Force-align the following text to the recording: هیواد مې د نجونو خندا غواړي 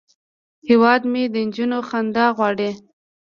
هیواد 0.67 1.01
مې 1.11 1.23
د 1.33 1.35
نجونو 1.47 1.79
خندا 1.89 2.25
غواړي 2.37 2.69